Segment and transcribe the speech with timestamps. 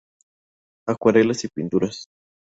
[0.87, 2.07] Acuarelas y pinturas.